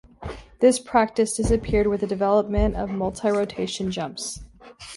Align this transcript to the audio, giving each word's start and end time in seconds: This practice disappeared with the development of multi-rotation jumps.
This 0.61 0.79
practice 0.79 1.35
disappeared 1.37 1.85
with 1.85 2.01
the 2.01 2.07
development 2.07 2.75
of 2.75 2.89
multi-rotation 2.89 3.91
jumps. 3.91 4.41